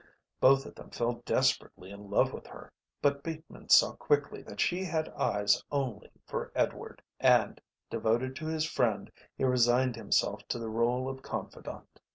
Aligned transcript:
Both 0.39 0.65
of 0.65 0.73
them 0.73 0.89
fell 0.89 1.21
desperately 1.27 1.91
in 1.91 2.09
love 2.09 2.33
with 2.33 2.47
her, 2.47 2.73
but 3.03 3.21
Bateman 3.21 3.69
saw 3.69 3.91
quickly 3.91 4.41
that 4.41 4.59
she 4.59 4.83
had 4.83 5.09
eyes 5.09 5.63
only 5.71 6.09
for 6.25 6.51
Edward, 6.55 7.03
and, 7.19 7.61
devoted 7.87 8.35
to 8.37 8.47
his 8.47 8.65
friend, 8.65 9.11
he 9.37 9.43
resigned 9.43 9.95
himself 9.95 10.41
to 10.47 10.57
the 10.57 10.69
role 10.71 11.07
of 11.07 11.21
confidant. 11.21 11.99